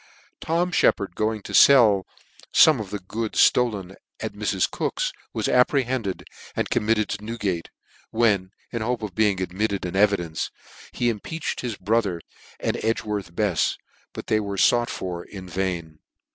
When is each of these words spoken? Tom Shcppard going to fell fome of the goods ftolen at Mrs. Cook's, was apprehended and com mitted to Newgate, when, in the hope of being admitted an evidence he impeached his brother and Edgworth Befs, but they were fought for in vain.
Tom 0.39 0.71
Shcppard 0.71 1.13
going 1.13 1.43
to 1.43 1.53
fell 1.53 2.07
fome 2.51 2.79
of 2.81 2.89
the 2.89 2.97
goods 2.97 3.37
ftolen 3.37 3.93
at 4.19 4.33
Mrs. 4.33 4.67
Cook's, 4.67 5.13
was 5.31 5.47
apprehended 5.47 6.23
and 6.55 6.71
com 6.71 6.87
mitted 6.87 7.07
to 7.09 7.23
Newgate, 7.23 7.69
when, 8.09 8.49
in 8.71 8.79
the 8.79 8.85
hope 8.85 9.03
of 9.03 9.13
being 9.13 9.39
admitted 9.39 9.85
an 9.85 9.95
evidence 9.95 10.49
he 10.91 11.07
impeached 11.09 11.61
his 11.61 11.75
brother 11.77 12.19
and 12.59 12.77
Edgworth 12.83 13.35
Befs, 13.35 13.77
but 14.11 14.25
they 14.25 14.39
were 14.39 14.57
fought 14.57 14.89
for 14.89 15.23
in 15.23 15.47
vain. 15.47 15.99